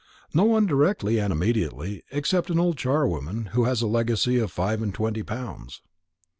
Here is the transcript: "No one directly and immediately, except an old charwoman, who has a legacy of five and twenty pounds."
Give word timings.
"No 0.33 0.45
one 0.45 0.65
directly 0.65 1.19
and 1.19 1.31
immediately, 1.31 2.01
except 2.11 2.49
an 2.49 2.57
old 2.57 2.75
charwoman, 2.75 3.49
who 3.51 3.65
has 3.65 3.83
a 3.83 3.87
legacy 3.87 4.39
of 4.39 4.49
five 4.51 4.81
and 4.81 4.91
twenty 4.95 5.21
pounds." 5.21 5.83